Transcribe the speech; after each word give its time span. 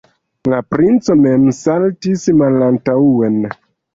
La 0.53 0.59
princo 0.75 1.15
mem 1.25 1.43
saltis 1.57 2.25
malantaŭen. 2.39 3.39